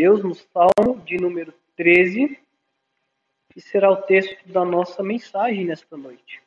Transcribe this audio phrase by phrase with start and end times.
[0.00, 2.40] Deus no Salmo de número 13,
[3.50, 6.42] que será o texto da nossa mensagem nesta noite.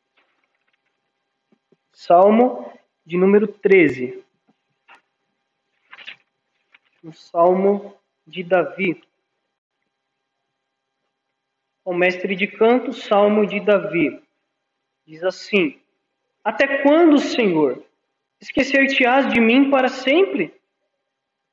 [1.91, 2.73] Salmo
[3.05, 4.23] de número 13.
[7.03, 7.95] O Salmo
[8.25, 9.03] de Davi.
[11.85, 14.19] O mestre de canto, Salmo de Davi.
[15.05, 15.79] Diz assim:
[16.43, 17.85] Até quando, Senhor,
[18.41, 20.59] esquecer-te-ás de mim para sempre?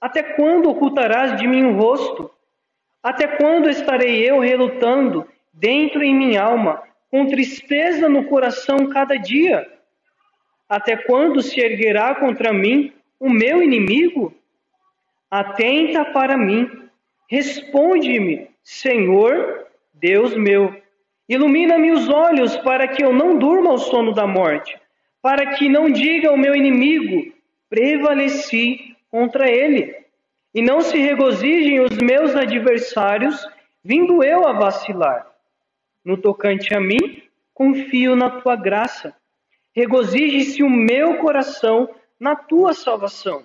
[0.01, 2.31] Até quando ocultarás de mim o rosto?
[3.03, 9.71] Até quando estarei eu relutando dentro em minha alma, com tristeza no coração cada dia?
[10.69, 14.33] Até quando se erguerá contra mim o meu inimigo?
[15.31, 16.69] Atenta para mim,
[17.29, 20.81] responde-me, Senhor, Deus meu.
[21.29, 24.77] Ilumina-me os olhos para que eu não durma o sono da morte,
[25.23, 27.33] para que não diga o meu inimigo,
[27.69, 29.97] prevaleci contra ele.
[30.55, 33.47] E não se regozijem os meus adversários,
[33.83, 35.27] vindo eu a vacilar.
[36.05, 37.23] No tocante a mim,
[37.53, 39.15] confio na tua graça.
[39.75, 41.89] Regozije-se o meu coração
[42.19, 43.45] na tua salvação.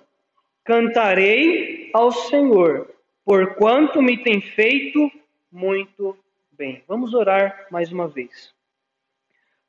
[0.63, 2.89] Cantarei ao Senhor,
[3.23, 5.11] porquanto me tem feito
[5.51, 6.17] muito
[6.51, 6.83] bem.
[6.87, 8.53] Vamos orar mais uma vez.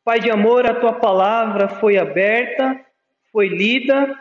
[0.02, 2.80] Pai de amor, a tua palavra foi aberta,
[3.32, 4.18] foi lida,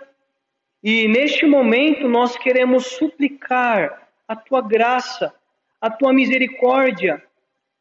[0.86, 5.34] e neste momento nós queremos suplicar a tua graça,
[5.82, 7.24] a tua misericórdia,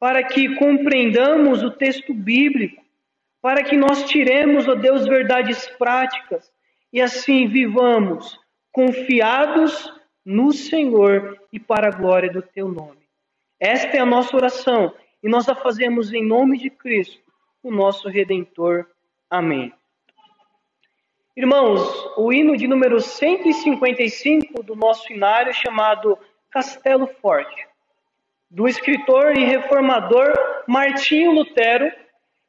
[0.01, 2.83] para que compreendamos o texto bíblico,
[3.43, 6.51] para que nós tiremos, ó Deus, verdades práticas
[6.91, 8.41] e assim vivamos
[8.73, 9.93] confiados
[10.25, 13.07] no Senhor e para a glória do teu nome.
[13.61, 17.21] Esta é a nossa oração e nós a fazemos em nome de Cristo,
[17.63, 18.87] o nosso redentor.
[19.29, 19.75] Amém.
[21.37, 21.81] Irmãos,
[22.17, 26.17] o hino de número 155 do nosso inário chamado
[26.49, 27.67] Castelo Forte,
[28.49, 30.33] do escritor e reformador
[30.69, 31.91] Martinho Lutero,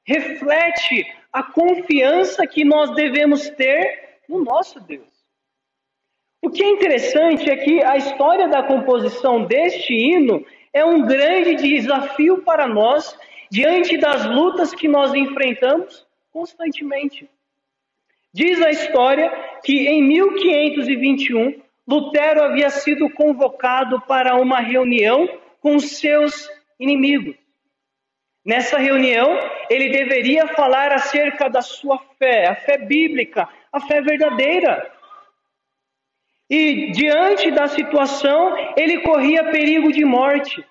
[0.06, 5.26] reflete a confiança que nós devemos ter no nosso Deus.
[6.40, 11.56] O que é interessante é que a história da composição deste hino é um grande
[11.56, 13.18] desafio para nós
[13.50, 17.28] diante das lutas que nós enfrentamos constantemente.
[18.36, 19.32] Diz a história
[19.64, 25.26] que em 1521 Lutero havia sido convocado para uma reunião
[25.62, 27.34] com seus inimigos.
[28.46, 34.86] Nessa reunião, ele deveria falar acerca da sua fé, a fé bíblica, a fé verdadeira.
[36.50, 40.62] E diante da situação, ele corria perigo de morte,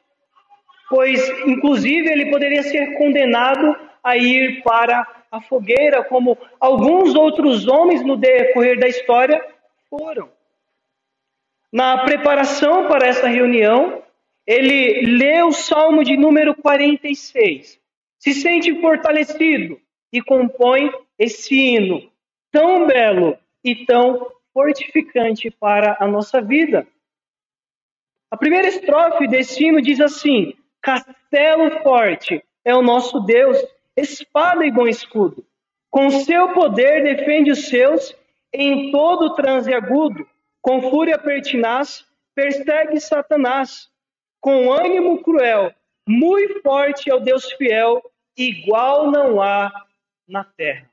[0.90, 8.04] pois, inclusive, ele poderia ser condenado a ir para a fogueira, como alguns outros homens
[8.04, 9.44] no decorrer da história
[9.90, 10.30] foram.
[11.72, 14.00] Na preparação para essa reunião,
[14.46, 17.80] ele lê o Salmo de número 46,
[18.16, 19.80] se sente fortalecido
[20.12, 22.08] e compõe esse hino
[22.52, 26.86] tão belo e tão fortificante para a nossa vida.
[28.30, 33.58] A primeira estrofe desse hino diz assim: Castelo forte é o nosso Deus
[33.96, 35.44] espada e bom escudo.
[35.90, 38.14] Com seu poder defende os seus
[38.52, 40.26] em todo transe agudo.
[40.60, 42.04] Com fúria pertinaz,
[42.34, 43.88] persegue Satanás.
[44.40, 45.72] Com ânimo cruel,
[46.06, 48.02] muito forte é o Deus fiel,
[48.36, 49.72] igual não há
[50.28, 50.90] na terra.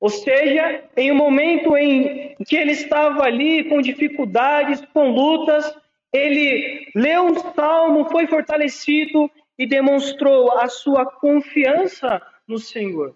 [0.00, 5.76] Ou seja, em um momento em que ele estava ali com dificuldades, com lutas,
[6.12, 9.30] ele leu um salmo, foi fortalecido
[9.60, 13.14] e demonstrou a sua confiança no Senhor.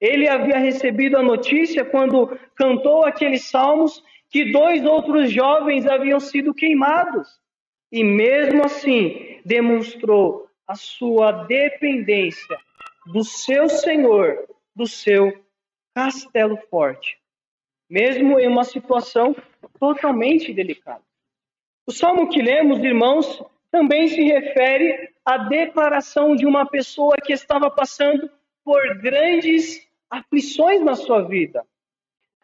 [0.00, 4.00] Ele havia recebido a notícia quando cantou aqueles salmos
[4.30, 7.28] que dois outros jovens haviam sido queimados.
[7.90, 12.56] E mesmo assim, demonstrou a sua dependência
[13.06, 15.44] do seu Senhor, do seu
[15.92, 17.18] castelo forte,
[17.90, 19.34] mesmo em uma situação
[19.80, 21.02] totalmente delicada.
[21.84, 27.70] O salmo que lemos, irmãos, também se refere à declaração de uma pessoa que estava
[27.70, 28.30] passando
[28.64, 31.64] por grandes aflições na sua vida.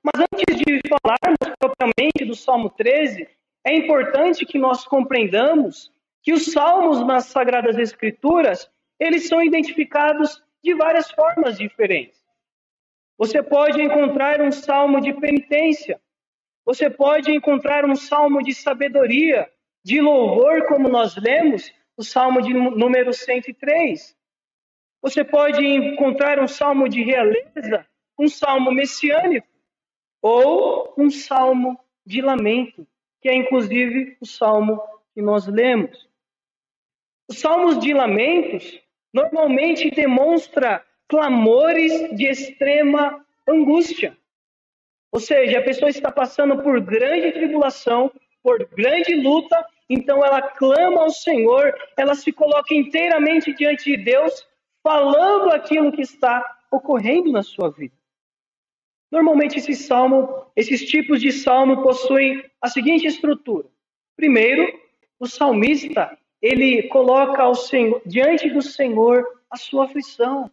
[0.02, 3.26] Mas antes de falarmos propriamente do Salmo 13,
[3.64, 5.90] é importante que nós compreendamos
[6.22, 12.22] que os salmos nas Sagradas Escrituras, eles são identificados de várias formas diferentes.
[13.16, 16.00] Você pode encontrar um salmo de penitência,
[16.64, 19.48] você pode encontrar um salmo de sabedoria,
[19.84, 24.16] de louvor, como nós lemos, o Salmo de número 103.
[25.02, 27.86] Você pode encontrar um salmo de realeza,
[28.18, 29.46] um salmo messiânico,
[30.22, 32.86] ou um salmo de lamento,
[33.20, 34.80] que é inclusive o salmo
[35.12, 36.08] que nós lemos.
[37.28, 38.80] Os salmos de lamentos
[39.12, 44.16] normalmente demonstra clamores de extrema angústia.
[45.12, 48.10] Ou seja, a pessoa está passando por grande tribulação,
[48.42, 54.46] por grande luta, então ela clama ao Senhor, ela se coloca inteiramente diante de Deus,
[54.82, 57.94] falando aquilo que está ocorrendo na sua vida.
[59.10, 63.68] Normalmente esse salmo, esses tipos de salmo possuem a seguinte estrutura.
[64.16, 64.66] Primeiro,
[65.20, 70.50] o salmista, ele coloca ao Senhor, diante do Senhor a sua aflição.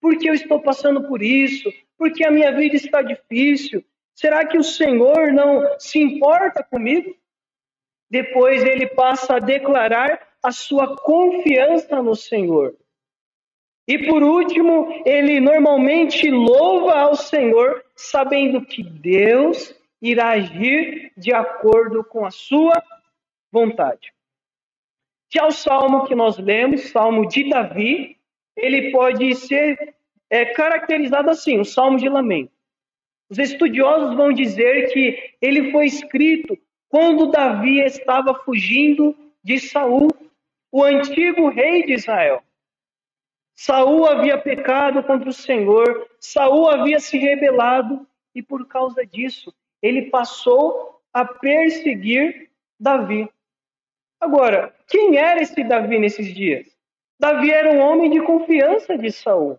[0.00, 1.72] Por que eu estou passando por isso?
[1.98, 3.84] Por que a minha vida está difícil?
[4.14, 7.14] Será que o Senhor não se importa comigo?
[8.10, 12.74] Depois ele passa a declarar a sua confiança no Senhor.
[13.88, 22.04] E por último, ele normalmente louva ao Senhor, sabendo que Deus irá agir de acordo
[22.04, 22.82] com a sua
[23.50, 24.12] vontade.
[25.32, 28.16] Já o salmo que nós lemos, salmo de Davi,
[28.56, 29.94] ele pode ser
[30.30, 32.52] é, caracterizado assim, um salmo de lamento.
[33.28, 36.56] Os estudiosos vão dizer que ele foi escrito
[36.96, 39.14] quando Davi estava fugindo
[39.44, 40.08] de Saul,
[40.72, 42.42] o antigo rei de Israel.
[43.54, 50.08] Saul havia pecado contra o Senhor, Saul havia se rebelado e por causa disso ele
[50.08, 52.48] passou a perseguir
[52.80, 53.28] Davi.
[54.18, 56.66] Agora, quem era esse Davi nesses dias?
[57.20, 59.58] Davi era um homem de confiança de Saul.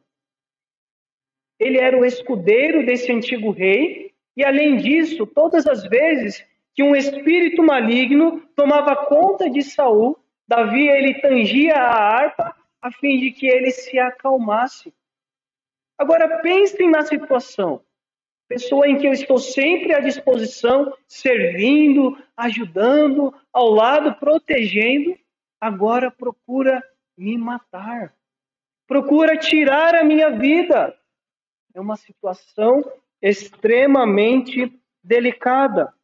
[1.59, 6.43] Ele era o escudeiro desse antigo rei, e além disso, todas as vezes
[6.77, 10.15] que um espírito maligno tomava conta de Saul,
[10.47, 14.93] Davi ele tangia a harpa a fim de que ele se acalmasse.
[15.97, 17.81] Agora pensem na situação.
[18.47, 25.17] Pessoa em que eu estou sempre à disposição, servindo, ajudando, ao lado, protegendo,
[25.59, 26.83] agora procura
[27.17, 28.13] me matar.
[28.85, 30.95] Procura tirar a minha vida.
[31.73, 32.83] É uma situação
[33.19, 34.71] extremamente
[35.03, 35.96] delicada.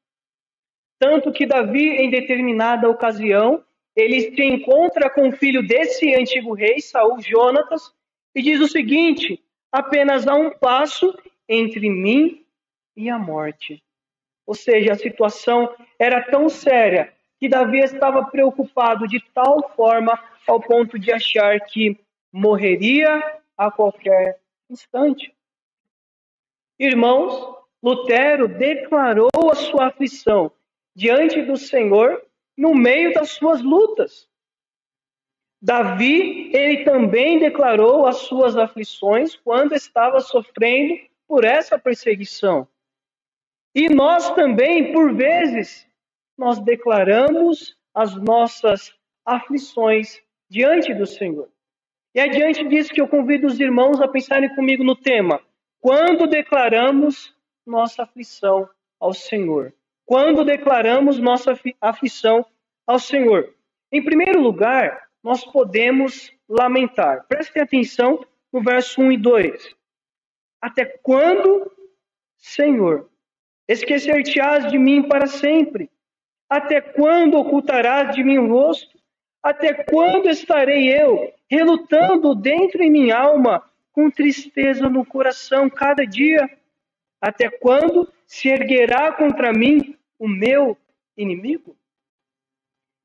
[1.03, 3.61] Tanto que Davi, em determinada ocasião,
[3.93, 7.93] ele se encontra com o filho desse antigo rei, Saul Jonatas,
[8.33, 11.13] e diz o seguinte: apenas há um passo
[11.45, 12.45] entre mim
[12.95, 13.83] e a morte.
[14.47, 20.17] Ou seja, a situação era tão séria que Davi estava preocupado de tal forma
[20.47, 21.99] ao ponto de achar que
[22.31, 23.21] morreria
[23.57, 24.39] a qualquer
[24.69, 25.35] instante.
[26.79, 30.49] Irmãos, Lutero declarou a sua aflição
[30.95, 32.23] diante do Senhor
[32.57, 34.29] no meio das suas lutas.
[35.61, 42.67] Davi, ele também declarou as suas aflições quando estava sofrendo por essa perseguição.
[43.73, 45.87] E nós também, por vezes,
[46.37, 48.93] nós declaramos as nossas
[49.25, 51.49] aflições diante do Senhor.
[52.13, 55.41] E é diante disso que eu convido os irmãos a pensarem comigo no tema:
[55.79, 57.35] quando declaramos
[57.65, 58.69] nossa aflição
[58.99, 59.73] ao Senhor?
[60.05, 62.45] Quando declaramos nossa aflição
[62.85, 63.53] ao Senhor.
[63.91, 67.25] Em primeiro lugar, nós podemos lamentar.
[67.27, 69.75] Prestem atenção no verso 1 e 2.
[70.61, 71.71] Até quando,
[72.37, 73.09] Senhor,
[73.67, 75.89] esquecer-te-ás de mim para sempre?
[76.49, 78.97] Até quando ocultarás de mim o rosto?
[79.41, 86.49] Até quando estarei eu relutando dentro em minha alma, com tristeza no coração cada dia?
[87.21, 90.77] Até quando se erguerá contra mim o meu
[91.17, 91.75] inimigo?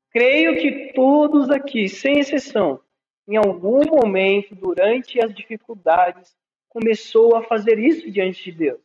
[0.09, 2.79] Creio que todos aqui, sem exceção,
[3.27, 6.33] em algum momento durante as dificuldades,
[6.69, 8.79] começou a fazer isso diante de Deus,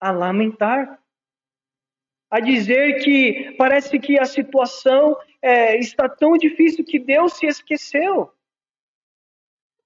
[0.00, 0.98] a lamentar,
[2.30, 8.32] a dizer que parece que a situação é, está tão difícil que Deus se esqueceu.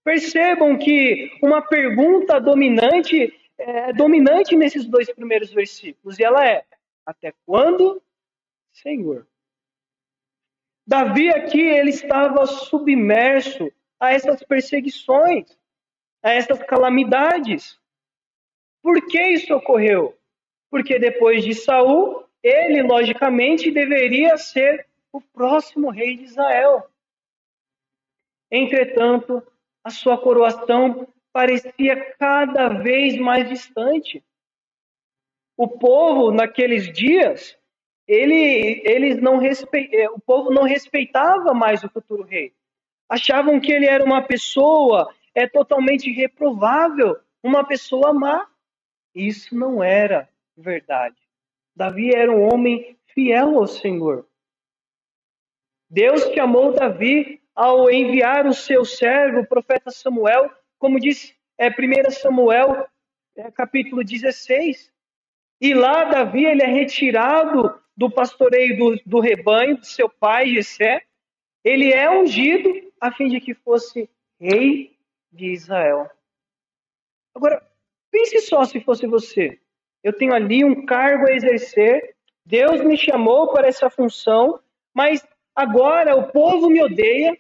[0.04, 6.64] Percebam que uma pergunta dominante é dominante nesses dois primeiros versículos, e ela é:
[7.08, 8.02] até quando,
[8.70, 9.26] Senhor?
[10.86, 15.58] Davi aqui ele estava submerso a essas perseguições,
[16.22, 17.80] a essas calamidades.
[18.82, 20.18] Por que isso ocorreu?
[20.70, 26.90] Porque depois de Saul, ele logicamente deveria ser o próximo rei de Israel.
[28.50, 29.42] Entretanto,
[29.82, 34.22] a sua coroação parecia cada vez mais distante.
[35.58, 37.58] O povo naqueles dias,
[38.06, 39.90] ele, eles não respe...
[39.92, 42.54] É, o povo não respeitava mais o futuro rei.
[43.08, 48.48] Achavam que ele era uma pessoa é totalmente reprovável, uma pessoa má.
[49.12, 51.16] Isso não era verdade.
[51.74, 54.28] Davi era um homem fiel ao Senhor.
[55.90, 62.10] Deus chamou Davi ao enviar o seu servo, o profeta Samuel, como diz é, 1
[62.10, 62.86] Samuel,
[63.36, 64.92] é, capítulo 16.
[65.60, 71.02] E lá Davi ele é retirado do pastoreio do, do rebanho, do seu pai Jessé.
[71.64, 74.08] Ele é ungido a fim de que fosse
[74.40, 74.96] rei
[75.32, 76.08] de Israel.
[77.34, 77.62] Agora,
[78.10, 79.58] pense só se fosse você.
[80.02, 84.58] Eu tenho ali um cargo a exercer, Deus me chamou para essa função,
[84.94, 87.36] mas agora o povo me odeia.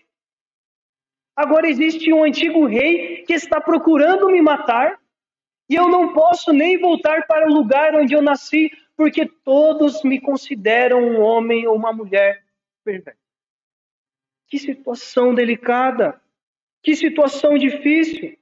[1.34, 4.97] Agora existe um antigo rei que está procurando me matar,
[5.68, 10.20] e eu não posso nem voltar para o lugar onde eu nasci, porque todos me
[10.20, 12.42] consideram um homem ou uma mulher
[12.82, 13.18] perversa.
[14.46, 16.20] Que situação delicada,
[16.82, 18.38] que situação difícil.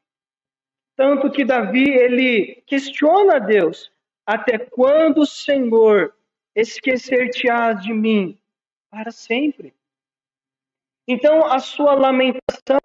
[0.94, 3.92] Tanto que Davi ele questiona a Deus:
[4.24, 6.14] até quando, Senhor,
[6.54, 8.38] esquecer-te-ás de mim
[8.88, 9.74] para sempre?
[11.08, 12.80] Então, a sua lamentação,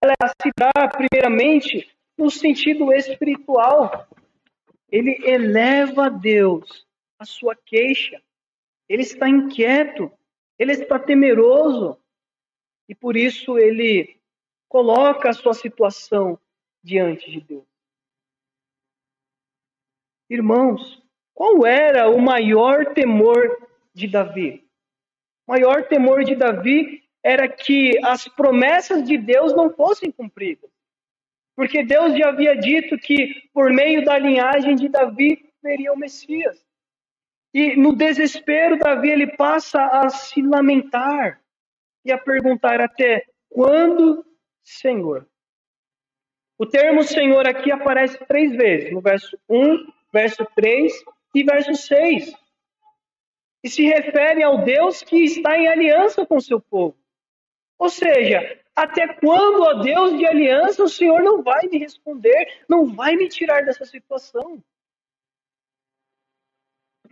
[0.00, 1.90] ela se dá primeiramente
[2.22, 4.06] no sentido espiritual.
[4.90, 6.86] Ele eleva a Deus
[7.18, 8.22] a sua queixa.
[8.88, 10.10] Ele está inquieto,
[10.58, 11.98] ele está temeroso.
[12.88, 14.20] E por isso ele
[14.68, 16.38] coloca a sua situação
[16.82, 17.66] diante de Deus.
[20.30, 21.02] Irmãos,
[21.34, 24.66] qual era o maior temor de Davi?
[25.46, 30.71] O maior temor de Davi era que as promessas de Deus não fossem cumpridas.
[31.54, 36.64] Porque Deus já havia dito que por meio da linhagem de Davi veria o Messias.
[37.52, 41.40] E no desespero, Davi ele passa a se lamentar
[42.04, 44.24] e a perguntar até quando,
[44.62, 45.28] Senhor?
[46.58, 50.92] O termo Senhor aqui aparece três vezes, no verso 1, verso 3
[51.34, 52.32] e verso 6.
[53.64, 56.96] E se refere ao Deus que está em aliança com seu povo.
[57.78, 62.86] Ou seja, até quando, ó Deus de aliança, o Senhor não vai me responder, não
[62.86, 64.62] vai me tirar dessa situação?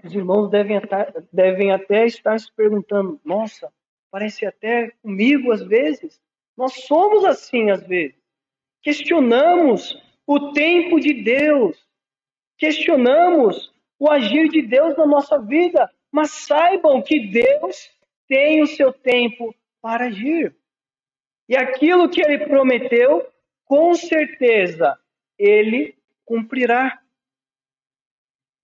[0.03, 0.81] Os irmãos devem
[1.31, 3.71] devem até estar se perguntando: nossa,
[4.11, 6.21] parece até comigo às vezes.
[6.57, 8.19] Nós somos assim às vezes.
[8.83, 11.77] Questionamos o tempo de Deus,
[12.57, 17.91] questionamos o agir de Deus na nossa vida, mas saibam que Deus
[18.27, 20.57] tem o seu tempo para agir.
[21.51, 23.29] E aquilo que ele prometeu,
[23.65, 24.97] com certeza,
[25.37, 27.03] ele cumprirá.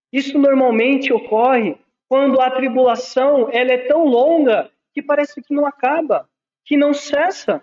[0.09, 1.75] Isso normalmente ocorre
[2.07, 6.29] quando a tribulação ela é tão longa que parece que não acaba,
[6.63, 7.61] que não cessa.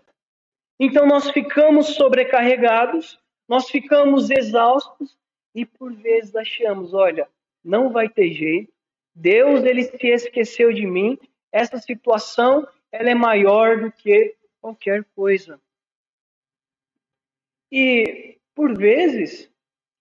[0.79, 5.17] Então nós ficamos sobrecarregados, nós ficamos exaustos
[5.55, 7.27] e por vezes achamos, olha,
[7.65, 8.71] não vai ter jeito.
[9.15, 11.19] Deus ele se esqueceu de mim.
[11.51, 15.61] Essa situação ela é maior do que qualquer coisa.
[17.71, 19.53] E, por vezes,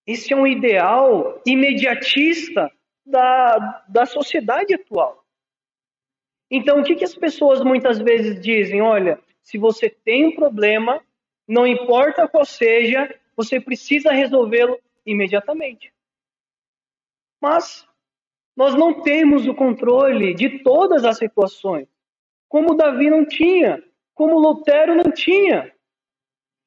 [0.06, 2.72] esse é um ideal imediatista
[3.04, 5.22] da, da sociedade atual.
[6.50, 8.80] Então, o que, que as pessoas muitas vezes dizem?
[8.80, 10.98] Olha, se você tem um problema,
[11.46, 15.92] não importa qual seja, você precisa resolvê-lo imediatamente.
[17.38, 17.86] Mas
[18.56, 21.86] nós não temos o controle de todas as situações,
[22.48, 23.82] como Davi não tinha
[24.14, 25.72] como Lutero não tinha.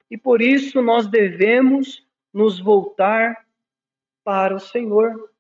[0.10, 3.46] E por isso nós devemos nos voltar
[4.24, 5.32] para o Senhor,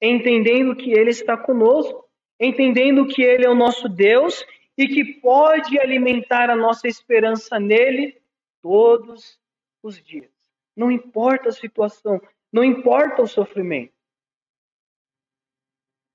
[0.00, 2.08] entendendo que Ele está conosco,
[2.38, 4.44] entendendo que Ele é o nosso Deus
[4.76, 8.20] e que pode alimentar a nossa esperança nele
[8.62, 9.38] todos
[9.82, 10.30] os dias.
[10.74, 12.20] Não importa a situação,
[12.52, 13.92] não importa o sofrimento.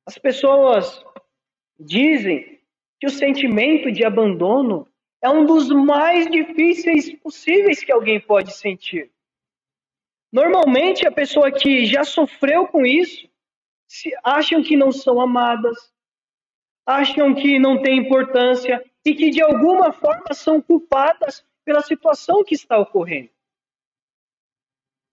[0.05, 1.05] As pessoas
[1.79, 2.59] dizem
[2.99, 4.87] que o sentimento de abandono
[5.21, 9.11] é um dos mais difíceis possíveis que alguém pode sentir.
[10.31, 13.27] Normalmente, a pessoa que já sofreu com isso
[14.23, 15.91] acham que não são amadas,
[16.85, 22.55] acham que não tem importância e que de alguma forma são culpadas pela situação que
[22.55, 23.29] está ocorrendo.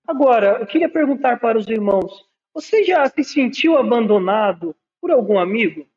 [0.06, 5.88] Agora, eu queria perguntar para os irmãos: você já se sentiu abandonado por algum amigo?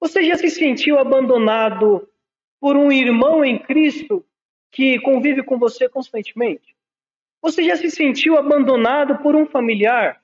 [0.00, 2.08] Você já se sentiu abandonado
[2.60, 4.24] por um irmão em Cristo
[4.70, 6.76] que convive com você constantemente?
[7.42, 10.22] Você já se sentiu abandonado por um familiar?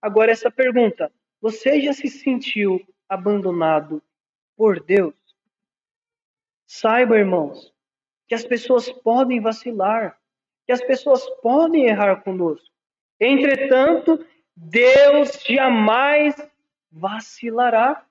[0.00, 4.02] Agora, essa pergunta: você já se sentiu abandonado
[4.56, 5.14] por Deus?
[6.66, 7.72] Saiba, irmãos,
[8.26, 10.18] que as pessoas podem vacilar,
[10.66, 12.72] que as pessoas podem errar conosco.
[13.20, 14.24] Entretanto,
[14.56, 16.34] Deus jamais
[16.90, 18.04] vacilará.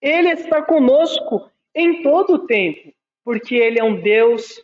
[0.00, 2.92] Ele está conosco em todo o tempo,
[3.24, 4.60] porque Ele é um Deus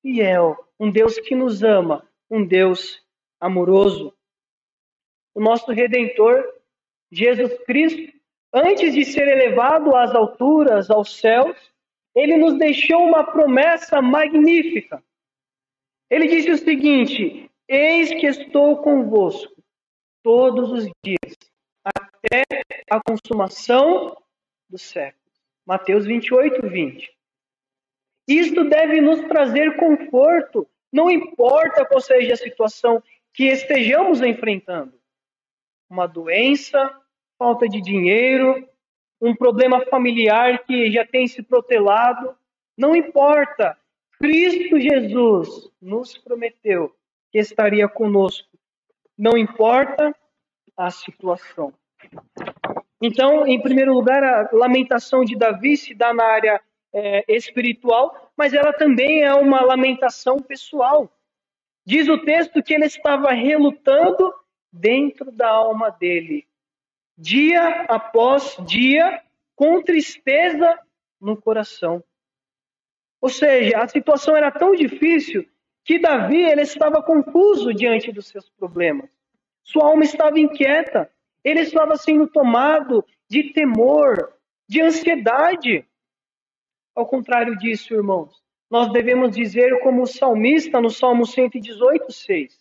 [0.00, 3.04] fiel, um Deus que nos ama, um Deus
[3.38, 4.14] amoroso.
[5.34, 6.42] O nosso Redentor,
[7.12, 8.12] Jesus Cristo,
[8.52, 11.54] antes de ser elevado às alturas, aos céus,
[12.14, 15.04] ele nos deixou uma promessa magnífica.
[16.08, 19.52] Ele disse o seguinte: Eis que estou convosco
[20.22, 21.36] todos os dias,
[21.84, 22.44] até
[22.90, 24.16] a consumação
[24.70, 25.23] do século.
[25.66, 27.10] Mateus 28, 20.
[28.26, 33.02] Isto deve nos trazer conforto, não importa qual seja a situação
[33.32, 34.94] que estejamos enfrentando.
[35.90, 36.90] Uma doença,
[37.38, 38.66] falta de dinheiro,
[39.20, 42.36] um problema familiar que já tem se protelado,
[42.76, 43.76] não importa.
[44.18, 46.94] Cristo Jesus nos prometeu
[47.30, 48.48] que estaria conosco,
[49.18, 50.14] não importa
[50.76, 51.72] a situação.
[53.06, 56.58] Então, em primeiro lugar, a lamentação de Davi se dá na área
[56.90, 61.14] é, espiritual, mas ela também é uma lamentação pessoal.
[61.84, 64.32] Diz o texto que ele estava relutando
[64.72, 66.46] dentro da alma dele,
[67.14, 69.20] dia após dia,
[69.54, 70.78] com tristeza
[71.20, 72.02] no coração.
[73.20, 75.46] Ou seja, a situação era tão difícil
[75.84, 79.10] que Davi ele estava confuso diante dos seus problemas.
[79.62, 81.10] Sua alma estava inquieta.
[81.44, 84.32] Ele estava sendo tomado de temor,
[84.66, 85.86] de ansiedade.
[86.94, 92.58] Ao contrário disso, irmãos, nós devemos dizer como o salmista no Salmo 118, 6.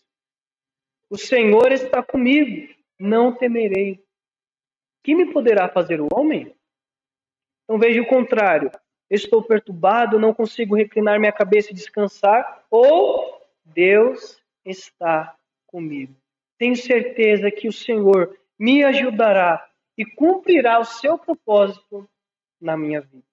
[1.09, 4.03] O Senhor está comigo, não temerei.
[5.03, 6.53] Que me poderá fazer o homem?
[7.63, 8.71] Então veja o contrário.
[9.09, 15.35] Estou perturbado, não consigo reclinar minha cabeça e descansar, ou Deus está
[15.67, 16.15] comigo.
[16.57, 22.09] Tenho certeza que o Senhor me ajudará e cumprirá o seu propósito
[22.59, 23.23] na minha vida.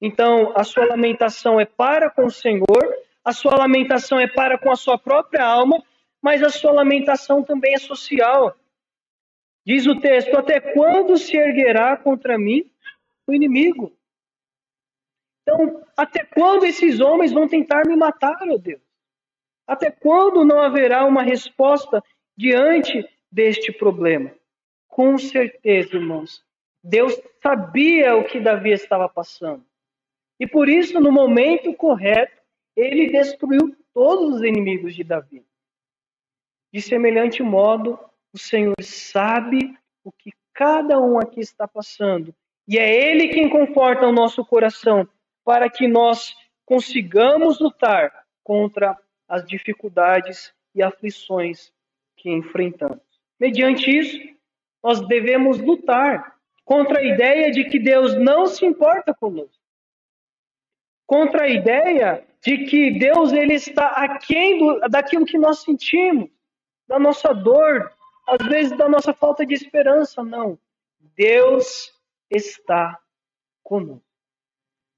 [0.00, 4.70] Então, a sua lamentação é para com o Senhor, a sua lamentação é para com
[4.70, 5.82] a sua própria alma,
[6.22, 8.56] mas a sua lamentação também é social.
[9.64, 12.70] Diz o texto: Até quando se erguerá contra mim
[13.26, 13.92] o inimigo?
[15.42, 18.80] Então, até quando esses homens vão tentar me matar, meu Deus?
[19.66, 22.02] Até quando não haverá uma resposta
[22.36, 24.34] diante deste problema?
[24.88, 26.44] Com certeza, irmãos,
[26.82, 29.64] Deus sabia o que Davi estava passando.
[30.38, 32.40] E por isso, no momento correto,
[32.74, 35.44] ele destruiu todos os inimigos de Davi.
[36.72, 37.98] De semelhante modo,
[38.32, 42.34] o Senhor sabe o que cada um aqui está passando.
[42.66, 45.08] E é Ele quem conforta o nosso coração
[45.44, 48.96] para que nós consigamos lutar contra
[49.28, 51.72] as dificuldades e aflições
[52.16, 53.09] que enfrentamos.
[53.40, 54.18] Mediante isso,
[54.82, 59.60] nós devemos lutar contra a ideia de que Deus não se importa conosco
[61.10, 66.30] contra a ideia de que Deus ele está aquém do, daquilo que nós sentimos,
[66.86, 67.92] da nossa dor,
[68.28, 70.22] às vezes da nossa falta de esperança.
[70.22, 70.56] Não.
[71.16, 71.92] Deus
[72.30, 72.96] está
[73.64, 74.06] conosco.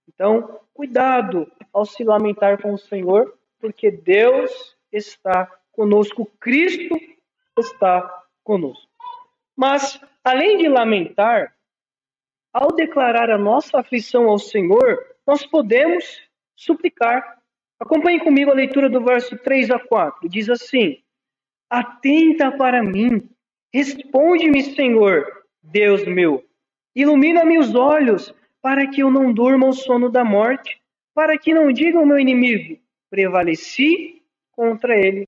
[0.07, 6.95] Então, cuidado ao se lamentar com o Senhor, porque Deus está conosco, Cristo
[7.59, 8.89] está conosco.
[9.57, 11.55] Mas, além de lamentar,
[12.53, 16.05] ao declarar a nossa aflição ao Senhor, nós podemos
[16.55, 17.39] suplicar.
[17.81, 20.29] Acompanhe comigo a leitura do verso 3 a 4.
[20.29, 21.03] Diz assim:
[21.71, 23.29] Atenta para mim,
[23.73, 25.27] responde-me, Senhor,
[25.63, 26.45] Deus meu.
[26.95, 30.81] Ilumina-me os olhos, para que eu não durma o sono da morte,
[31.15, 32.79] para que não diga o meu inimigo:
[33.11, 35.27] prevaleci contra ele,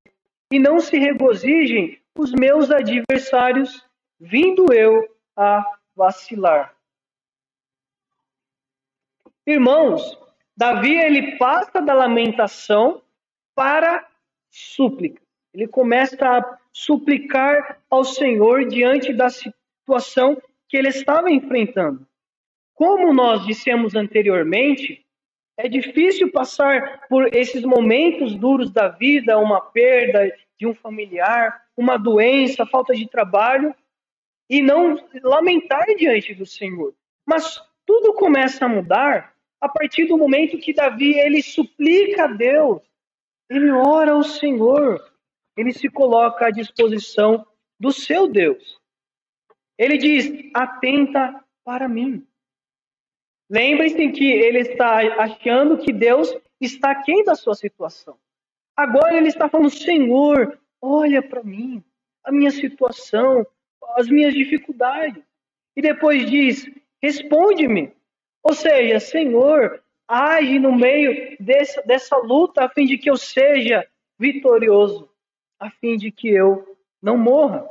[0.53, 3.85] e não se regozijem os meus adversários,
[4.19, 5.65] vindo eu a
[5.97, 6.75] vacilar.
[9.47, 10.19] Irmãos,
[10.57, 13.03] Davi ele passa da lamentação
[13.55, 14.09] para
[14.51, 15.21] súplica.
[15.53, 22.07] Ele começa a suplicar ao Senhor diante da situação que ele estava enfrentando.
[22.75, 25.05] Como nós dissemos anteriormente,
[25.57, 31.97] é difícil passar por esses momentos duros da vida, uma perda de um familiar, uma
[31.97, 33.75] doença, falta de trabalho,
[34.49, 36.95] e não lamentar diante do Senhor.
[37.27, 42.83] Mas tudo começa a mudar a partir do momento que Davi ele suplica a Deus,
[43.49, 45.03] ele ora ao Senhor,
[45.57, 47.47] ele se coloca à disposição
[47.79, 48.81] do seu Deus.
[49.79, 52.27] Ele diz: atenta para mim.
[53.51, 58.19] Lembre-se que ele está achando que Deus está aquém da sua situação.
[58.77, 61.83] Agora ele está falando: Senhor, olha para mim,
[62.23, 63.47] a minha situação,
[63.97, 65.23] as minhas dificuldades.
[65.75, 66.71] E depois diz:
[67.03, 67.93] responde-me.
[68.43, 73.87] Ou seja, Senhor, age no meio dessa, dessa luta a fim de que eu seja
[74.19, 75.09] vitorioso,
[75.59, 77.67] a fim de que eu não morra.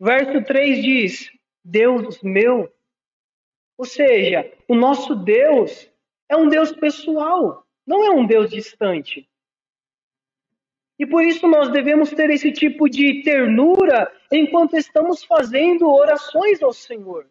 [0.00, 1.32] Verso 3 diz:
[1.64, 2.72] Deus meu.
[3.78, 5.88] Ou seja, o nosso Deus
[6.28, 9.28] é um Deus pessoal, não é um Deus distante.
[11.02, 16.72] E por isso nós devemos ter esse tipo de ternura enquanto estamos fazendo orações ao
[16.72, 17.28] Senhor.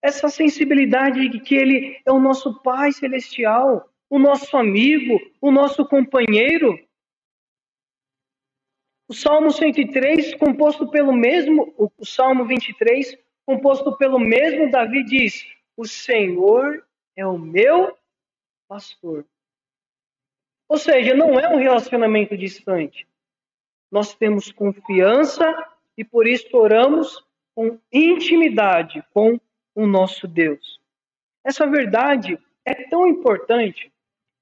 [0.00, 5.84] Essa sensibilidade de que Ele é o nosso Pai Celestial, o nosso amigo, o nosso
[5.84, 6.78] companheiro.
[9.08, 15.44] O Salmo 103, composto pelo mesmo, o Salmo 23, composto pelo mesmo Davi, diz:
[15.76, 17.98] O Senhor é o meu
[18.68, 19.26] pastor.
[20.68, 23.06] Ou seja, não é um relacionamento distante.
[23.90, 25.44] Nós temos confiança
[25.96, 29.40] e por isso oramos com intimidade com
[29.74, 30.78] o nosso Deus.
[31.44, 33.90] Essa verdade é tão importante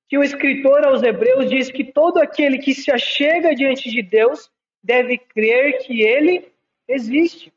[0.09, 4.51] que o escritor aos Hebreus diz que todo aquele que se achega diante de Deus
[4.83, 6.49] deve crer que ele
[6.89, 7.53] existe.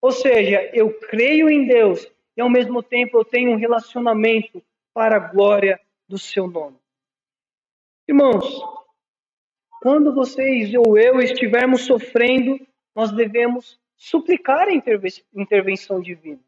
[0.00, 4.62] Ou seja, eu creio em Deus e ao mesmo tempo eu tenho um relacionamento
[4.94, 6.79] para a glória do seu nome.
[8.10, 8.60] Irmãos,
[9.80, 12.58] quando vocês ou eu estivermos sofrendo,
[12.92, 14.72] nós devemos suplicar a
[15.32, 16.40] intervenção divina.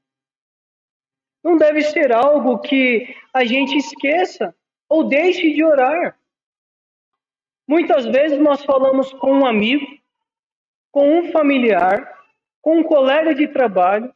[1.40, 4.53] Não deve ser algo que a gente esqueça
[4.88, 6.18] ou deixe de orar.
[7.64, 9.87] Muitas vezes nós falamos com um amigo,
[10.90, 12.12] com um familiar,
[12.61, 14.12] com um colega de trabalho,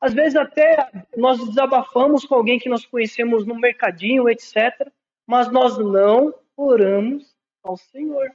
[0.00, 4.88] às vezes até nós desabafamos com alguém que nós conhecemos no mercadinho, etc.
[5.26, 8.30] Mas nós não oramos ao Senhor.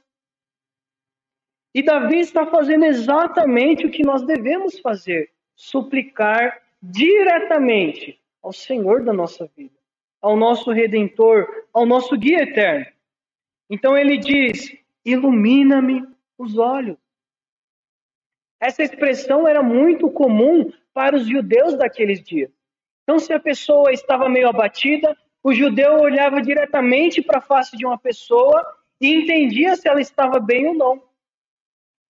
[1.74, 9.12] E Davi está fazendo exatamente o que nós devemos fazer: suplicar diretamente ao Senhor da
[9.12, 9.74] nossa vida,
[10.20, 12.86] ao nosso redentor, ao nosso guia eterno.
[13.70, 16.06] Então ele diz: ilumina-me
[16.36, 16.98] os olhos.
[18.60, 22.50] Essa expressão era muito comum para os judeus daqueles dias.
[23.02, 27.84] Então, se a pessoa estava meio abatida, o judeu olhava diretamente para a face de
[27.84, 28.64] uma pessoa
[29.00, 31.02] e entendia se ela estava bem ou não.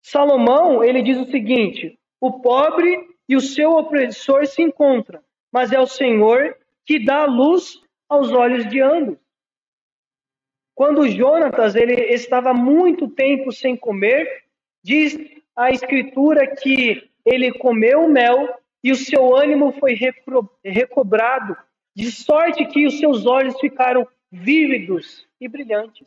[0.04, 5.20] Salomão, ele diz o seguinte: o pobre e o seu opressor se encontram,
[5.52, 9.18] mas é o Senhor que dá luz aos olhos de ambos.
[10.76, 14.44] Quando Jonatas ele estava muito tempo sem comer,
[14.84, 15.18] diz
[15.56, 19.98] a escritura que ele comeu mel e o seu ânimo foi
[20.64, 21.58] recobrado
[21.96, 26.06] de sorte que os seus olhos ficaram vívidos e brilhantes.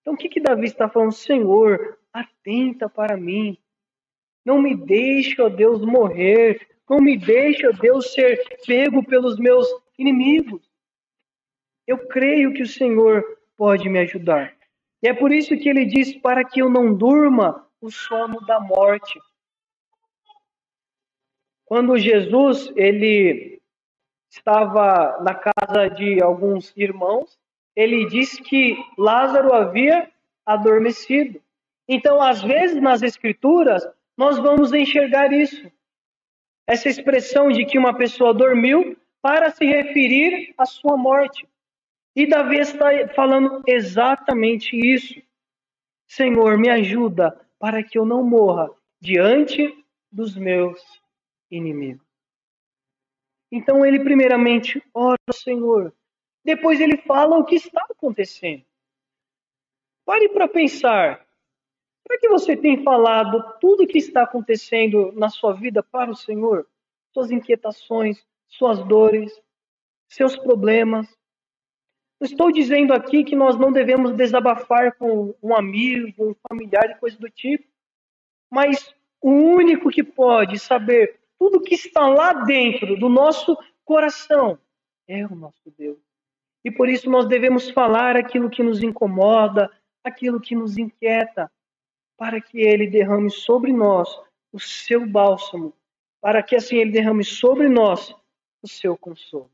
[0.00, 1.12] Então, o que, que Davi está falando?
[1.12, 3.56] Senhor, atenta para mim.
[4.44, 6.68] Não me deixe, ó Deus, morrer.
[6.88, 9.66] Não me deixe, ó Deus, ser pego pelos meus
[9.98, 10.60] inimigos.
[11.86, 13.24] Eu creio que o Senhor
[13.56, 14.54] pode me ajudar.
[15.02, 18.60] E é por isso que ele diz: para que eu não durma o sono da
[18.60, 19.18] morte.
[21.64, 23.62] Quando Jesus ele
[24.36, 27.38] estava na casa de alguns irmãos,
[27.74, 30.10] ele disse que Lázaro havia
[30.44, 31.40] adormecido.
[31.88, 35.70] Então, às vezes nas escrituras, nós vamos enxergar isso.
[36.66, 41.46] Essa expressão de que uma pessoa dormiu para se referir à sua morte.
[42.16, 45.20] E Davi está falando exatamente isso.
[46.06, 48.70] Senhor, me ajuda para que eu não morra
[49.00, 49.74] diante
[50.10, 50.80] dos meus
[51.50, 52.03] inimigos.
[53.56, 55.94] Então ele primeiramente ora ao Senhor.
[56.44, 58.64] Depois ele fala o que está acontecendo.
[60.04, 61.24] Pare para pensar.
[62.02, 66.16] Será que você tem falado tudo o que está acontecendo na sua vida para o
[66.16, 66.66] Senhor?
[67.12, 69.40] Suas inquietações, suas dores,
[70.08, 71.06] seus problemas.
[72.20, 77.16] Não estou dizendo aqui que nós não devemos desabafar com um amigo, um familiar coisa
[77.16, 77.68] do tipo.
[78.50, 83.54] Mas o único que pode saber tudo que está lá dentro do nosso
[83.84, 84.58] coração
[85.06, 85.98] é o nosso Deus.
[86.64, 89.70] E por isso nós devemos falar aquilo que nos incomoda,
[90.02, 91.52] aquilo que nos inquieta,
[92.16, 94.08] para que ele derrame sobre nós
[94.50, 95.74] o seu bálsamo,
[96.18, 98.16] para que assim ele derrame sobre nós
[98.62, 99.50] o seu consolo.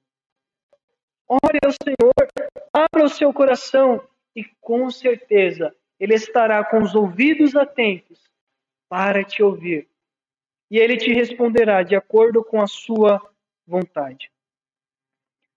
[1.28, 2.14] Ore ao Senhor,
[2.72, 4.00] abra o seu coração
[4.36, 8.30] e com certeza ele estará com os ouvidos atentos
[8.88, 9.89] para te ouvir
[10.70, 13.20] e ele te responderá de acordo com a sua
[13.66, 14.30] vontade.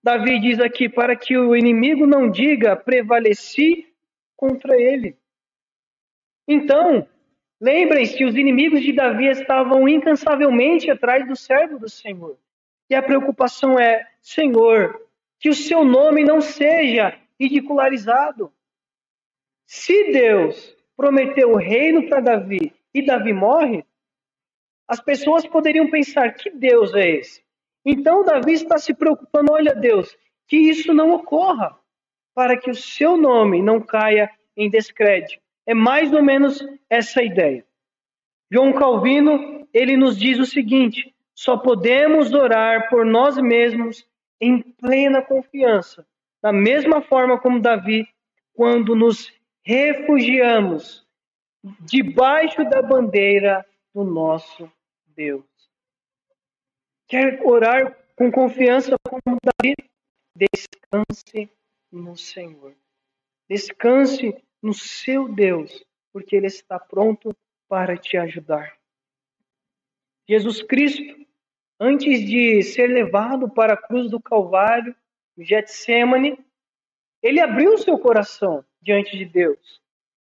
[0.01, 3.93] Davi diz aqui: para que o inimigo não diga prevaleci
[4.35, 5.17] contra ele.
[6.47, 7.07] Então,
[7.63, 12.37] Lembrem-se, os inimigos de Davi estavam incansavelmente atrás do servo do Senhor.
[12.89, 14.99] E a preocupação é: Senhor,
[15.39, 18.51] que o seu nome não seja ridicularizado.
[19.65, 23.85] Se Deus prometeu o reino para Davi e Davi morre,
[24.93, 27.43] as pessoas poderiam pensar: que Deus é esse?
[27.83, 30.15] Então Davi está se preocupando: olha, Deus,
[30.47, 31.75] que isso não ocorra,
[32.35, 35.41] para que o seu nome não caia em descrédito.
[35.65, 37.65] É mais ou menos essa ideia.
[38.51, 44.07] João Calvino, ele nos diz o seguinte: só podemos orar por nós mesmos
[44.39, 46.05] em plena confiança,
[46.39, 48.07] da mesma forma como Davi,
[48.53, 49.33] quando nos
[49.65, 51.03] refugiamos
[51.79, 54.71] debaixo da bandeira do nosso
[55.15, 55.45] Deus.
[57.07, 59.75] Quer orar com confiança como Davi?
[60.35, 61.49] Descanse
[61.91, 62.73] no Senhor.
[63.49, 67.35] Descanse no seu Deus, porque Ele está pronto
[67.67, 68.77] para te ajudar.
[70.27, 71.25] Jesus Cristo,
[71.79, 74.95] antes de ser levado para a cruz do Calvário,
[75.35, 76.37] no Getsemane,
[77.21, 79.81] ele abriu seu coração diante de Deus.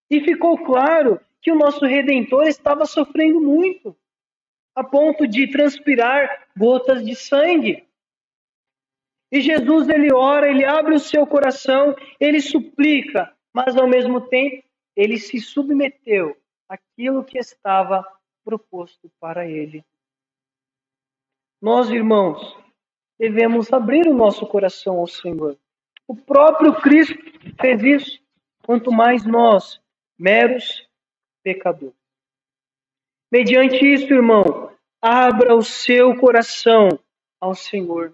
[0.10, 3.96] E ficou claro que o nosso redentor estava sofrendo muito,
[4.78, 7.84] a ponto de transpirar gotas de sangue.
[9.32, 14.64] E Jesus ele ora, ele abre o seu coração, ele suplica, mas ao mesmo tempo
[14.96, 16.38] ele se submeteu
[16.70, 18.06] àquilo que estava
[18.46, 19.84] proposto para ele.
[21.60, 22.56] Nós, irmãos,
[23.18, 25.58] devemos abrir o nosso coração ao Senhor.
[26.08, 27.18] O próprio Cristo
[27.60, 28.22] fez isso,
[28.64, 29.82] quanto mais nós,
[30.20, 30.88] meros
[31.44, 31.98] pecadores.
[33.32, 34.67] Mediante isso, irmão,
[35.10, 37.00] abra o seu coração
[37.40, 38.14] ao Senhor.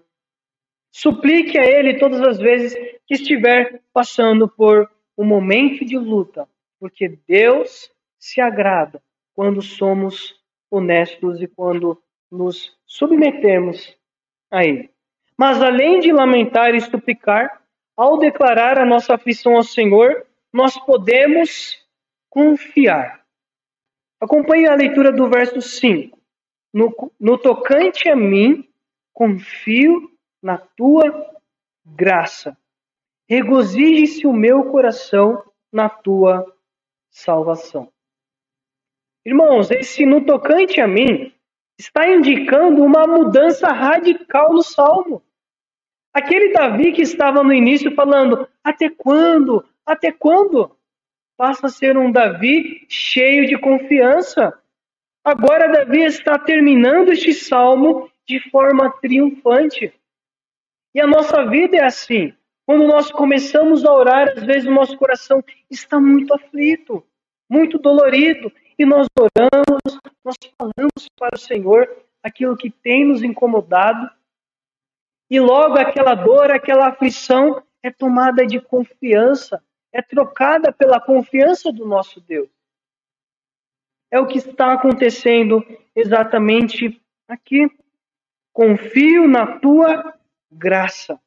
[0.92, 2.72] Suplique a Ele todas as vezes
[3.04, 9.02] que estiver passando por um momento de luta, porque Deus se agrada
[9.34, 13.98] quando somos honestos e quando nos submetemos
[14.48, 14.88] a Ele.
[15.36, 17.60] Mas além de lamentar e suplicar,
[17.96, 21.76] ao declarar a nossa aflição ao Senhor, nós podemos
[22.30, 23.24] confiar.
[24.20, 26.23] Acompanhe a leitura do verso 5.
[26.74, 28.68] No, no tocante a mim,
[29.12, 30.10] confio
[30.42, 31.04] na tua
[31.86, 32.58] graça.
[33.28, 35.40] Regozije-se o meu coração
[35.72, 36.44] na tua
[37.10, 37.92] salvação.
[39.24, 41.32] Irmãos, esse no tocante a mim
[41.78, 45.22] está indicando uma mudança radical no salmo.
[46.12, 49.64] Aquele Davi que estava no início falando: até quando?
[49.86, 50.76] Até quando?
[51.36, 54.60] Passa a ser um Davi cheio de confiança.
[55.24, 59.90] Agora, Davi está terminando este salmo de forma triunfante.
[60.94, 62.34] E a nossa vida é assim.
[62.66, 67.02] Quando nós começamos a orar, às vezes o nosso coração está muito aflito,
[67.50, 71.88] muito dolorido, e nós oramos, nós falamos para o Senhor
[72.22, 74.10] aquilo que tem nos incomodado,
[75.30, 81.86] e logo aquela dor, aquela aflição é tomada de confiança, é trocada pela confiança do
[81.86, 82.53] nosso Deus.
[84.14, 85.60] É o que está acontecendo
[85.92, 87.68] exatamente aqui.
[88.52, 90.14] Confio na tua
[90.52, 91.18] graça.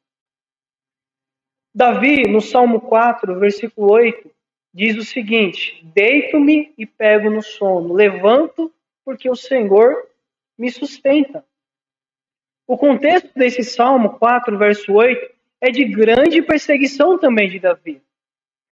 [1.74, 4.30] Davi, no Salmo 4, versículo 8,
[4.72, 8.72] diz o seguinte: Deito-me e pego no sono, levanto,
[9.04, 10.08] porque o Senhor
[10.56, 11.44] me sustenta.
[12.66, 18.00] O contexto desse Salmo 4, verso 8, é de grande perseguição também de Davi.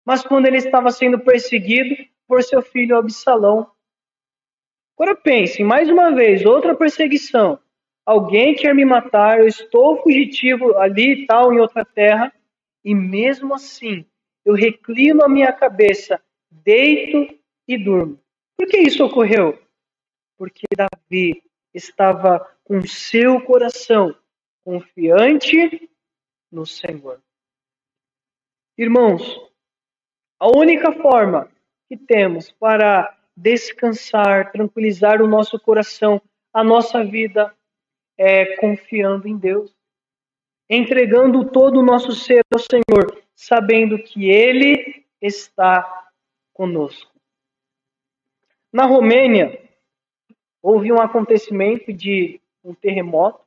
[0.04, 1.96] Mas quando ele estava sendo perseguido
[2.28, 3.73] por seu filho Absalão.
[4.96, 7.58] Agora pense, mais uma vez, outra perseguição
[8.04, 12.32] alguém quer me matar, eu estou fugitivo ali e tal, em outra terra,
[12.84, 14.04] e mesmo assim
[14.44, 17.34] eu reclino a minha cabeça, deito
[17.66, 18.20] e durmo.
[18.56, 19.58] Por que isso ocorreu?
[20.36, 24.14] Porque Davi estava com seu coração
[24.62, 25.88] confiante
[26.52, 27.22] no Senhor.
[28.76, 29.22] Irmãos,
[30.38, 31.50] a única forma
[31.88, 36.20] que temos para descansar, tranquilizar o nosso coração,
[36.52, 37.54] a nossa vida,
[38.16, 39.74] é, confiando em Deus,
[40.70, 46.10] entregando todo o nosso ser ao Senhor, sabendo que Ele está
[46.52, 47.12] conosco.
[48.72, 49.60] Na Romênia,
[50.62, 53.44] houve um acontecimento de um terremoto,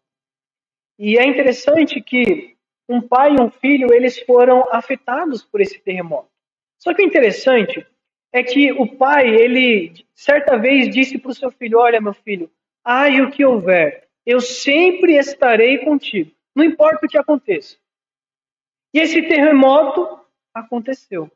[1.00, 2.56] e é interessante que
[2.90, 6.30] um pai e um filho eles foram afetados por esse terremoto.
[6.78, 7.86] Só que o interessante
[8.32, 12.50] é que o pai, ele certa vez disse para o seu filho: Olha, meu filho,
[12.84, 17.78] ai o que houver, eu sempre estarei contigo, não importa o que aconteça.
[18.94, 20.20] E esse terremoto
[20.54, 21.24] aconteceu.
[21.24, 21.32] O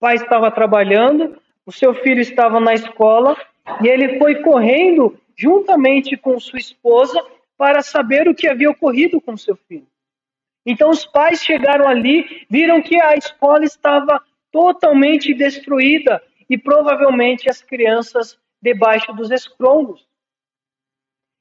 [0.00, 3.36] pai estava trabalhando, o seu filho estava na escola
[3.80, 7.22] E ele foi correndo juntamente com sua esposa
[7.56, 9.86] para saber o que havia ocorrido com seu filho.
[10.66, 17.62] Então os pais chegaram ali, viram que a escola estava totalmente destruída e provavelmente as
[17.62, 20.06] crianças debaixo dos escrombos.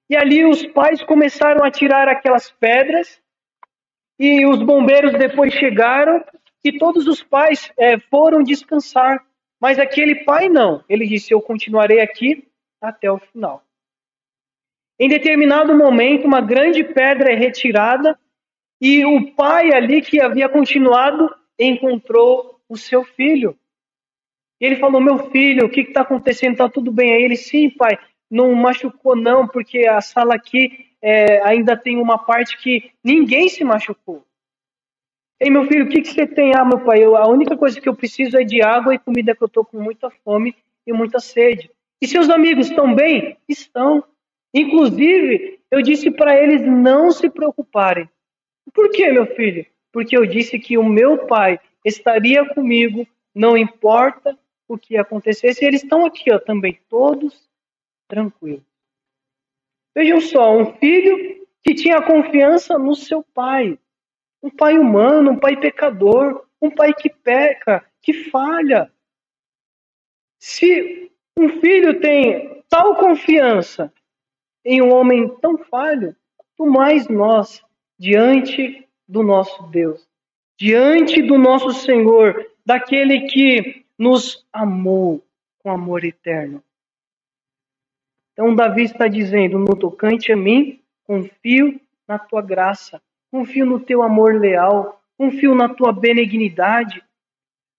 [0.09, 3.21] E ali os pais começaram a tirar aquelas pedras
[4.17, 6.23] e os bombeiros depois chegaram
[6.63, 9.21] e todos os pais é, foram descansar.
[9.59, 10.81] Mas aquele pai não.
[10.87, 12.47] Ele disse: Eu continuarei aqui
[12.79, 13.65] até o final.
[14.97, 18.17] Em determinado momento, uma grande pedra é retirada
[18.79, 23.57] e o pai ali que havia continuado encontrou o seu filho.
[24.61, 26.51] Ele falou: Meu filho, o que está acontecendo?
[26.51, 27.11] Está tudo bem?
[27.11, 27.97] Aí ele: Sim, pai,
[28.29, 33.63] não machucou, não, porque a sala aqui é, ainda tem uma parte que ninguém se
[33.63, 34.23] machucou.
[35.39, 36.53] Ei, meu filho, o que, que você tem?
[36.55, 39.35] Ah, meu pai, eu, a única coisa que eu preciso é de água e comida,
[39.35, 41.71] que eu estou com muita fome e muita sede.
[41.99, 43.37] E seus amigos estão bem?
[43.49, 44.03] Estão.
[44.53, 48.07] Inclusive, eu disse para eles não se preocuparem.
[48.71, 49.65] Por que, meu filho?
[49.91, 54.37] Porque eu disse que o meu pai estaria comigo, não importa
[54.73, 55.63] o que acontecesse.
[55.63, 57.49] E eles estão aqui, ó, também, todos
[58.07, 58.63] tranquilo.
[59.95, 63.77] Vejam só, um filho que tinha confiança no seu pai.
[64.41, 68.91] Um pai humano, um pai pecador, um pai que peca, que falha.
[70.39, 73.93] Se um filho tem tal confiança
[74.65, 77.63] em um homem tão falho, quanto mais nós,
[77.99, 80.07] diante do nosso Deus,
[80.57, 85.23] diante do nosso Senhor, daquele que nos amou
[85.59, 86.63] com amor eterno.
[88.33, 94.01] Então, Davi está dizendo: no tocante a mim, confio na tua graça, confio no teu
[94.01, 97.03] amor leal, confio na tua benignidade.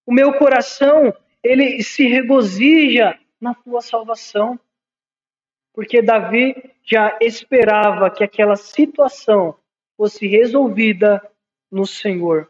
[0.06, 4.56] O meu coração, ele se regozija na tua salvação.
[5.74, 6.54] Porque Davi
[6.84, 9.56] já esperava que aquela situação
[9.96, 11.20] fosse resolvida
[11.68, 12.48] no Senhor.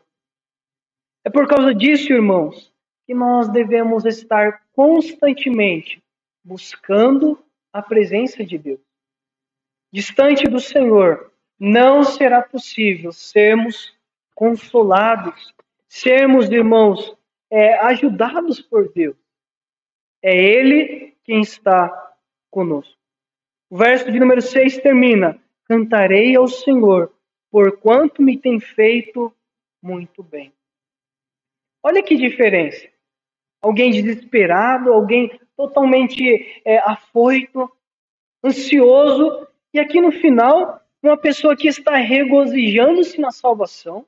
[1.24, 2.71] É por causa disso, irmãos,
[3.12, 6.02] que nós devemos estar constantemente
[6.42, 7.38] buscando
[7.70, 8.80] a presença de Deus.
[9.92, 13.94] Distante do Senhor, não será possível sermos
[14.34, 15.54] consolados,
[15.86, 17.14] sermos, irmãos,
[17.50, 19.16] é, ajudados por Deus.
[20.22, 22.14] É Ele quem está
[22.50, 22.98] conosco.
[23.68, 27.12] O verso de número 6 termina: Cantarei ao Senhor,
[27.50, 29.30] porquanto me tem feito
[29.82, 30.50] muito bem.
[31.82, 32.91] Olha que diferença.
[33.62, 37.70] Alguém desesperado, alguém totalmente é, afoito,
[38.44, 44.04] ansioso, e aqui no final, uma pessoa que está regozijando-se na salvação,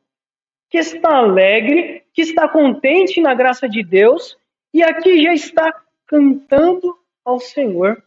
[0.69, 4.37] que está alegre, que está contente na graça de Deus,
[4.73, 5.73] e aqui já está
[6.07, 8.03] cantando ao Senhor.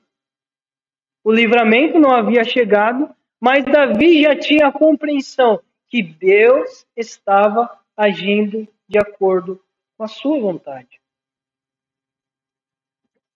[1.24, 8.68] O livramento não havia chegado, mas Davi já tinha a compreensão que Deus estava agindo
[8.88, 9.62] de acordo
[9.98, 10.97] com a sua vontade.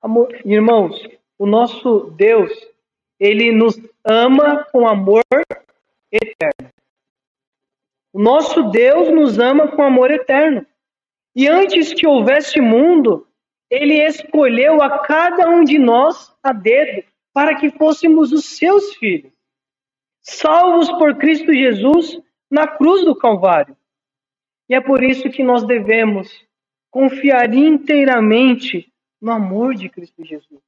[0.02, 1.00] Amor, irmãos,
[1.38, 2.52] o nosso Deus,
[3.20, 5.24] ele nos ama com amor
[6.12, 6.72] eterno.
[8.12, 10.66] O nosso Deus nos ama com amor eterno.
[11.36, 13.28] E antes que houvesse mundo,
[13.70, 19.32] ele escolheu a cada um de nós a dedo para que fôssemos os seus filhos,
[20.22, 23.78] salvos por Cristo Jesus na cruz do Calvário.
[24.68, 26.46] E é por isso que nós devemos
[26.90, 28.90] confiar inteiramente
[29.22, 30.62] no amor de Cristo Jesus.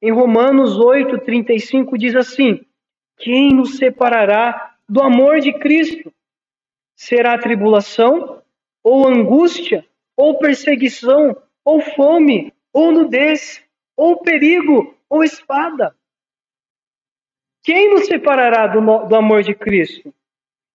[0.00, 2.64] Em Romanos 8, 35 diz assim:
[3.16, 6.12] Quem nos separará do amor de Cristo?
[6.96, 8.42] Será tribulação,
[8.82, 9.84] ou angústia,
[10.16, 13.62] ou perseguição, ou fome, ou nudez,
[13.96, 15.94] ou perigo, ou espada?
[17.62, 20.14] Quem nos separará do, do amor de Cristo?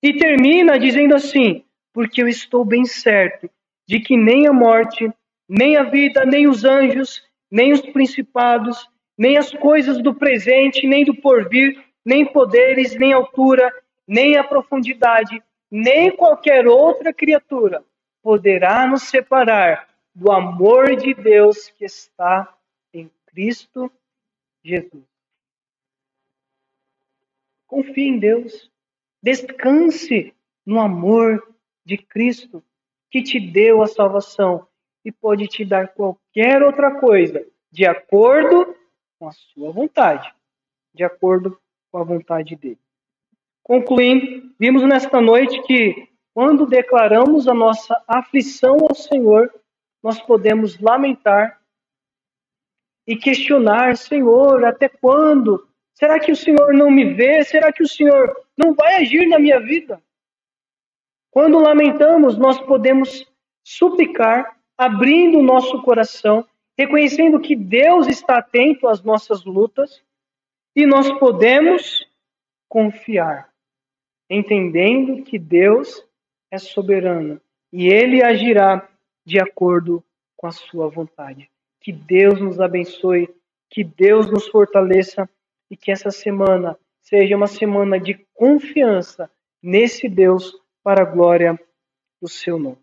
[0.02, 1.64] E termina dizendo assim:
[1.94, 3.50] Porque eu estou bem certo
[3.88, 5.12] de que nem a morte,
[5.48, 11.06] nem a vida, nem os anjos, nem os principados, nem as coisas do presente, nem
[11.06, 13.72] do porvir, nem poderes, nem altura,
[14.08, 17.84] nem a profundidade, nem qualquer outra criatura
[18.22, 22.56] poderá nos separar do amor de Deus que está
[22.94, 23.92] em Cristo
[24.64, 25.04] Jesus.
[27.68, 28.72] Confie em Deus.
[29.22, 30.34] Descanse
[30.66, 32.64] no amor de Cristo
[33.10, 34.68] que te deu a salvação
[35.04, 38.76] e pode te dar qualquer outra coisa, de acordo
[39.20, 40.34] com a sua vontade,
[40.94, 41.60] de acordo
[41.92, 42.80] com a vontade dele.
[43.62, 49.54] Concluindo, vimos nesta noite que quando declaramos a nossa aflição ao Senhor,
[50.02, 51.62] nós podemos lamentar
[53.08, 55.68] e questionar: Senhor, até quando?
[55.94, 57.44] Será que o Senhor não me vê?
[57.44, 60.02] Será que o Senhor não vai agir na minha vida?
[61.30, 63.26] Quando lamentamos, nós podemos
[63.64, 66.46] suplicar, abrindo o nosso coração,
[66.78, 70.02] reconhecendo que Deus está atento às nossas lutas
[70.76, 72.08] e nós podemos
[72.68, 73.50] confiar,
[74.30, 76.04] entendendo que Deus
[76.52, 77.40] é soberano
[77.72, 78.88] e ele agirá
[79.26, 80.04] de acordo
[80.36, 81.50] com a sua vontade.
[81.80, 83.30] Que Deus nos abençoe,
[83.70, 85.30] que Deus nos fortaleça
[85.70, 89.30] e que essa semana seja uma semana de confiança
[89.62, 90.54] nesse Deus
[90.84, 91.60] para a glória
[92.22, 92.83] do seu nome.